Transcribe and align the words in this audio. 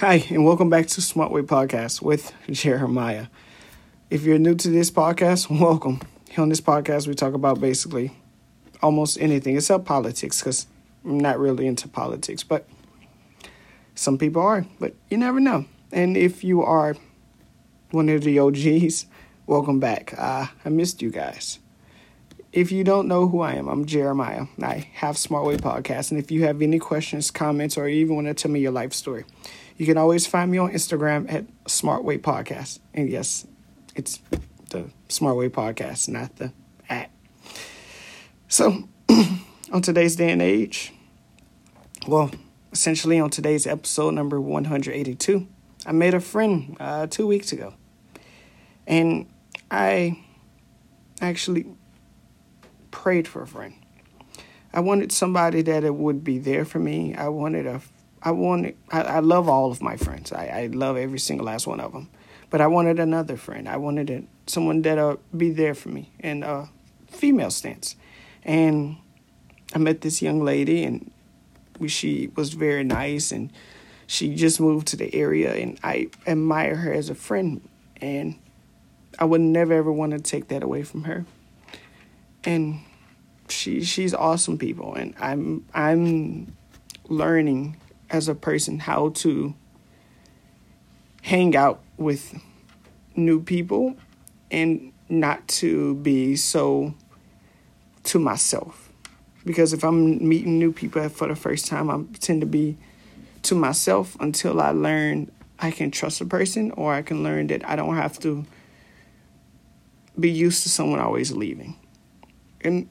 Hi, 0.00 0.24
and 0.30 0.44
welcome 0.44 0.70
back 0.70 0.86
to 0.86 1.00
Smart 1.02 1.32
Way 1.32 1.42
Podcast 1.42 2.00
with 2.02 2.32
Jeremiah. 2.48 3.26
If 4.10 4.22
you're 4.22 4.38
new 4.38 4.54
to 4.54 4.68
this 4.68 4.92
podcast, 4.92 5.50
welcome. 5.60 6.00
On 6.36 6.48
this 6.48 6.60
podcast, 6.60 7.08
we 7.08 7.14
talk 7.14 7.34
about 7.34 7.60
basically 7.60 8.12
almost 8.80 9.20
anything 9.20 9.56
except 9.56 9.86
politics 9.86 10.38
because 10.38 10.68
I'm 11.04 11.18
not 11.18 11.40
really 11.40 11.66
into 11.66 11.88
politics, 11.88 12.44
but 12.44 12.68
some 13.96 14.18
people 14.18 14.40
are, 14.40 14.64
but 14.78 14.94
you 15.10 15.18
never 15.18 15.40
know. 15.40 15.64
And 15.90 16.16
if 16.16 16.44
you 16.44 16.62
are 16.62 16.94
one 17.90 18.08
of 18.08 18.22
the 18.22 18.38
OGs, 18.38 19.06
welcome 19.48 19.80
back. 19.80 20.14
Uh, 20.16 20.46
I 20.64 20.68
missed 20.68 21.02
you 21.02 21.10
guys. 21.10 21.58
If 22.52 22.70
you 22.70 22.84
don't 22.84 23.08
know 23.08 23.26
who 23.26 23.40
I 23.40 23.54
am, 23.54 23.66
I'm 23.66 23.84
Jeremiah. 23.84 24.46
I 24.62 24.88
have 24.94 25.18
Smart 25.18 25.44
Way 25.44 25.56
Podcast, 25.56 26.12
and 26.12 26.20
if 26.20 26.30
you 26.30 26.44
have 26.44 26.62
any 26.62 26.78
questions, 26.78 27.32
comments, 27.32 27.76
or 27.76 27.88
even 27.88 28.14
want 28.14 28.28
to 28.28 28.34
tell 28.34 28.52
me 28.52 28.60
your 28.60 28.70
life 28.70 28.92
story, 28.92 29.24
you 29.78 29.86
can 29.86 29.96
always 29.96 30.26
find 30.26 30.50
me 30.50 30.58
on 30.58 30.72
Instagram 30.72 31.32
at 31.32 31.46
Smart 31.66 32.02
Way 32.02 32.18
Podcast. 32.18 32.80
And 32.92 33.08
yes, 33.08 33.46
it's 33.94 34.20
the 34.70 34.90
Smart 35.08 35.36
Way 35.36 35.48
Podcast, 35.48 36.08
not 36.08 36.36
the 36.36 36.52
at. 36.88 37.10
So, 38.48 38.88
on 39.72 39.80
today's 39.82 40.16
day 40.16 40.30
and 40.30 40.42
age, 40.42 40.92
well, 42.08 42.32
essentially 42.72 43.20
on 43.20 43.30
today's 43.30 43.66
episode 43.68 44.14
number 44.14 44.40
182, 44.40 45.46
I 45.86 45.92
made 45.92 46.12
a 46.12 46.20
friend 46.20 46.76
uh, 46.80 47.06
two 47.06 47.28
weeks 47.28 47.52
ago. 47.52 47.74
And 48.84 49.28
I 49.70 50.18
actually 51.20 51.66
prayed 52.90 53.28
for 53.28 53.42
a 53.42 53.46
friend. 53.46 53.74
I 54.72 54.80
wanted 54.80 55.12
somebody 55.12 55.62
that 55.62 55.84
it 55.84 55.94
would 55.94 56.24
be 56.24 56.38
there 56.38 56.64
for 56.64 56.80
me. 56.80 57.14
I 57.14 57.28
wanted 57.28 57.66
a 57.66 57.80
I 58.22 58.32
wanted, 58.32 58.76
I, 58.90 59.02
I 59.02 59.18
love 59.20 59.48
all 59.48 59.70
of 59.70 59.82
my 59.82 59.96
friends. 59.96 60.32
I, 60.32 60.46
I 60.46 60.66
love 60.66 60.96
every 60.96 61.18
single 61.18 61.46
last 61.46 61.66
one 61.66 61.80
of 61.80 61.92
them. 61.92 62.08
But 62.50 62.60
I 62.60 62.66
wanted 62.66 62.98
another 62.98 63.36
friend. 63.36 63.68
I 63.68 63.76
wanted 63.76 64.10
a, 64.10 64.22
someone 64.46 64.82
that'll 64.82 65.20
be 65.36 65.50
there 65.50 65.74
for 65.74 65.90
me 65.90 66.10
in 66.18 66.42
a 66.42 66.68
female 67.08 67.50
stance. 67.50 67.96
And 68.42 68.96
I 69.74 69.78
met 69.78 70.00
this 70.00 70.22
young 70.22 70.42
lady, 70.42 70.84
and 70.84 71.10
we, 71.78 71.88
she 71.88 72.30
was 72.34 72.54
very 72.54 72.84
nice, 72.84 73.32
and 73.32 73.52
she 74.06 74.34
just 74.34 74.60
moved 74.60 74.86
to 74.88 74.96
the 74.96 75.14
area, 75.14 75.54
and 75.54 75.78
I 75.82 76.08
admire 76.26 76.76
her 76.76 76.92
as 76.92 77.10
a 77.10 77.14
friend, 77.14 77.60
and 78.00 78.38
I 79.18 79.26
would 79.26 79.42
never 79.42 79.74
ever 79.74 79.92
want 79.92 80.12
to 80.12 80.18
take 80.18 80.48
that 80.48 80.62
away 80.62 80.82
from 80.82 81.04
her. 81.04 81.26
And 82.44 82.80
she 83.48 83.84
she's 83.84 84.14
awesome 84.14 84.56
people, 84.56 84.94
and 84.94 85.14
I'm 85.20 85.66
I'm 85.74 86.56
learning 87.08 87.76
as 88.10 88.28
a 88.28 88.34
person 88.34 88.78
how 88.78 89.10
to 89.10 89.54
hang 91.22 91.56
out 91.56 91.80
with 91.96 92.40
new 93.16 93.42
people 93.42 93.96
and 94.50 94.92
not 95.08 95.46
to 95.48 95.94
be 95.96 96.36
so 96.36 96.94
to 98.04 98.18
myself. 98.18 98.90
Because 99.44 99.72
if 99.72 99.84
I'm 99.84 100.26
meeting 100.26 100.58
new 100.58 100.72
people 100.72 101.08
for 101.08 101.28
the 101.28 101.36
first 101.36 101.66
time, 101.66 101.90
I 101.90 102.02
tend 102.18 102.40
to 102.40 102.46
be 102.46 102.76
to 103.42 103.54
myself 103.54 104.16
until 104.20 104.60
I 104.60 104.70
learn 104.70 105.30
I 105.58 105.70
can 105.70 105.90
trust 105.90 106.20
a 106.20 106.24
person 106.24 106.70
or 106.72 106.94
I 106.94 107.02
can 107.02 107.22
learn 107.22 107.48
that 107.48 107.68
I 107.68 107.76
don't 107.76 107.96
have 107.96 108.18
to 108.20 108.44
be 110.18 110.30
used 110.30 110.62
to 110.64 110.68
someone 110.68 111.00
always 111.00 111.32
leaving. 111.32 111.76
And 112.60 112.88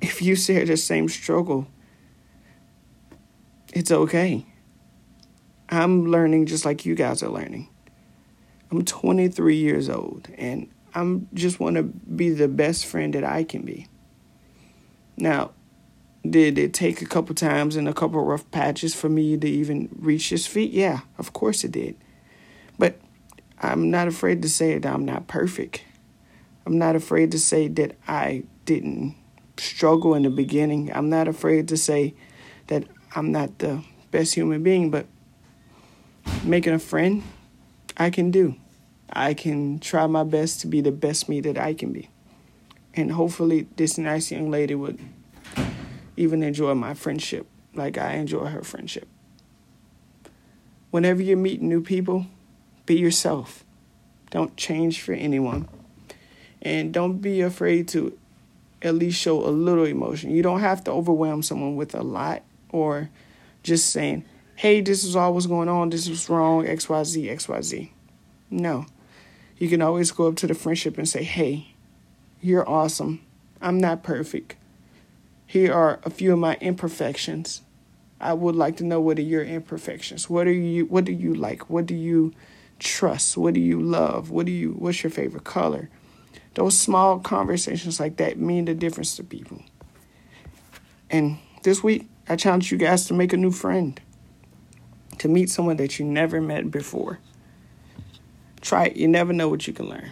if 0.00 0.22
you 0.22 0.36
share 0.36 0.64
the 0.64 0.76
same 0.76 1.08
struggle, 1.08 1.66
it's 3.72 3.90
okay. 3.90 4.46
I'm 5.68 6.06
learning 6.06 6.46
just 6.46 6.64
like 6.64 6.86
you 6.86 6.94
guys 6.94 7.22
are 7.22 7.28
learning. 7.28 7.68
I'm 8.70 8.84
23 8.84 9.56
years 9.56 9.88
old 9.88 10.28
and 10.36 10.68
I'm 10.94 11.28
just 11.34 11.60
want 11.60 11.76
to 11.76 11.82
be 11.82 12.30
the 12.30 12.48
best 12.48 12.86
friend 12.86 13.14
that 13.14 13.24
I 13.24 13.44
can 13.44 13.62
be. 13.62 13.86
Now, 15.16 15.52
did 16.28 16.58
it 16.58 16.74
take 16.74 17.02
a 17.02 17.06
couple 17.06 17.34
times 17.34 17.76
and 17.76 17.88
a 17.88 17.92
couple 17.92 18.22
rough 18.24 18.50
patches 18.50 18.94
for 18.94 19.08
me 19.08 19.36
to 19.36 19.48
even 19.48 19.88
reach 19.98 20.30
his 20.30 20.46
feet? 20.46 20.72
Yeah, 20.72 21.00
of 21.18 21.32
course 21.32 21.64
it 21.64 21.72
did. 21.72 21.96
But 22.78 22.98
I'm 23.60 23.90
not 23.90 24.08
afraid 24.08 24.42
to 24.42 24.48
say 24.48 24.78
that 24.78 24.92
I'm 24.92 25.04
not 25.04 25.28
perfect. 25.28 25.84
I'm 26.64 26.78
not 26.78 26.96
afraid 26.96 27.30
to 27.32 27.38
say 27.38 27.68
that 27.68 27.96
I 28.08 28.44
didn't 28.64 29.14
struggle 29.56 30.14
in 30.14 30.24
the 30.24 30.30
beginning. 30.30 30.90
I'm 30.92 31.08
not 31.08 31.28
afraid 31.28 31.68
to 31.68 31.76
say 31.76 32.14
that 32.66 32.84
I'm 33.14 33.30
not 33.32 33.58
the 33.58 33.84
best 34.10 34.34
human 34.34 34.62
being, 34.62 34.90
but 34.90 35.06
making 36.44 36.72
a 36.72 36.78
friend, 36.78 37.22
I 37.96 38.10
can 38.10 38.30
do. 38.30 38.56
I 39.10 39.34
can 39.34 39.78
try 39.78 40.06
my 40.06 40.24
best 40.24 40.60
to 40.60 40.66
be 40.66 40.80
the 40.80 40.92
best 40.92 41.28
me 41.28 41.40
that 41.40 41.58
I 41.58 41.74
can 41.74 41.92
be. 41.92 42.10
And 42.94 43.12
hopefully, 43.12 43.68
this 43.76 43.98
nice 43.98 44.30
young 44.30 44.50
lady 44.50 44.74
would 44.74 44.98
even 46.16 46.42
enjoy 46.42 46.74
my 46.74 46.94
friendship 46.94 47.46
like 47.74 47.98
I 47.98 48.14
enjoy 48.14 48.46
her 48.46 48.62
friendship. 48.62 49.08
Whenever 50.90 51.22
you're 51.22 51.36
meeting 51.36 51.68
new 51.68 51.82
people, 51.82 52.26
be 52.86 52.96
yourself. 52.98 53.64
Don't 54.30 54.56
change 54.56 55.02
for 55.02 55.12
anyone. 55.12 55.68
And 56.62 56.92
don't 56.92 57.18
be 57.18 57.42
afraid 57.42 57.88
to 57.88 58.18
at 58.82 58.94
least 58.94 59.20
show 59.20 59.44
a 59.46 59.50
little 59.50 59.84
emotion. 59.84 60.30
You 60.30 60.42
don't 60.42 60.60
have 60.60 60.84
to 60.84 60.90
overwhelm 60.90 61.42
someone 61.42 61.76
with 61.76 61.94
a 61.94 62.02
lot 62.02 62.42
or 62.70 63.10
just 63.62 63.90
saying, 63.90 64.24
hey, 64.56 64.80
this 64.80 65.04
is 65.04 65.14
all 65.14 65.34
what's 65.34 65.46
going 65.46 65.68
on, 65.68 65.90
this 65.90 66.08
is 66.08 66.28
wrong, 66.28 66.64
XYZ, 66.64 67.30
XYZ. 67.30 67.90
No. 68.50 68.86
You 69.58 69.68
can 69.68 69.82
always 69.82 70.10
go 70.10 70.28
up 70.28 70.36
to 70.36 70.46
the 70.46 70.54
friendship 70.54 70.98
and 70.98 71.08
say, 71.08 71.22
hey, 71.22 71.74
you're 72.40 72.68
awesome. 72.68 73.20
I'm 73.60 73.78
not 73.78 74.02
perfect. 74.02 74.56
Here 75.46 75.72
are 75.72 76.00
a 76.04 76.10
few 76.10 76.32
of 76.32 76.38
my 76.38 76.56
imperfections. 76.60 77.62
I 78.20 78.32
would 78.32 78.56
like 78.56 78.78
to 78.78 78.84
know 78.84 79.00
what 79.00 79.18
are 79.18 79.22
your 79.22 79.44
imperfections. 79.44 80.28
What 80.28 80.46
are 80.46 80.52
you 80.52 80.86
what 80.86 81.04
do 81.04 81.12
you 81.12 81.34
like? 81.34 81.68
What 81.68 81.86
do 81.86 81.94
you 81.94 82.32
trust? 82.78 83.36
What 83.36 83.54
do 83.54 83.60
you 83.60 83.80
love? 83.80 84.30
What 84.30 84.46
do 84.46 84.52
you 84.52 84.72
what's 84.72 85.02
your 85.02 85.10
favorite 85.10 85.44
color? 85.44 85.90
Those 86.54 86.78
small 86.78 87.18
conversations 87.18 88.00
like 88.00 88.16
that 88.16 88.38
mean 88.38 88.64
the 88.64 88.74
difference 88.74 89.16
to 89.16 89.24
people. 89.24 89.62
And 91.10 91.38
this 91.62 91.82
week 91.82 92.08
I 92.28 92.36
challenge 92.36 92.72
you 92.72 92.78
guys 92.78 93.06
to 93.06 93.14
make 93.14 93.32
a 93.32 93.36
new 93.36 93.50
friend 93.50 94.00
to 95.18 95.28
meet 95.28 95.50
someone 95.50 95.76
that 95.76 95.98
you 95.98 96.04
never 96.04 96.40
met 96.40 96.70
before. 96.70 97.18
Try 98.60 98.86
it. 98.86 98.96
You 98.96 99.08
never 99.08 99.32
know 99.32 99.48
what 99.48 99.66
you 99.66 99.72
can 99.72 99.88
learn. 99.88 100.10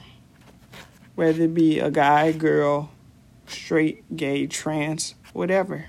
Whether 1.15 1.44
it 1.44 1.54
be 1.54 1.81
a 1.81 1.91
guy, 1.91 2.32
girl, 2.32 2.91
straight, 3.47 4.16
gay, 4.16 4.47
trans, 4.47 5.15
whatever. 5.32 5.87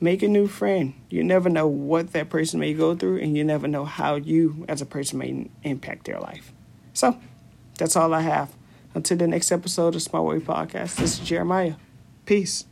Make 0.00 0.22
a 0.22 0.28
new 0.28 0.46
friend. 0.46 0.94
You 1.10 1.22
never 1.22 1.50
know 1.50 1.66
what 1.66 2.12
that 2.12 2.30
person 2.30 2.58
may 2.58 2.72
go 2.72 2.94
through, 2.94 3.18
and 3.18 3.36
you 3.36 3.44
never 3.44 3.68
know 3.68 3.84
how 3.84 4.14
you, 4.14 4.64
as 4.68 4.80
a 4.80 4.86
person, 4.86 5.18
may 5.18 5.50
impact 5.62 6.06
their 6.06 6.18
life. 6.18 6.52
So, 6.94 7.18
that's 7.76 7.96
all 7.96 8.14
I 8.14 8.22
have. 8.22 8.50
Until 8.94 9.18
the 9.18 9.26
next 9.26 9.52
episode 9.52 9.94
of 9.94 10.02
Smart 10.02 10.24
Way 10.24 10.38
Podcast, 10.38 10.96
this 10.96 11.18
is 11.18 11.20
Jeremiah. 11.20 11.74
Peace. 12.24 12.64